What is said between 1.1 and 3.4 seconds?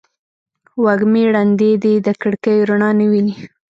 ړندې دي د کړکېو رڼا نه ویني